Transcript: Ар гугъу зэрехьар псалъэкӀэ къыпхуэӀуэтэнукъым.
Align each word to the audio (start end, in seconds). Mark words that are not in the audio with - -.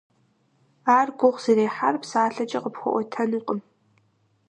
Ар 0.97 1.07
гугъу 1.17 1.41
зэрехьар 1.43 1.95
псалъэкӀэ 2.01 2.59
къыпхуэӀуэтэнукъым. 2.63 3.59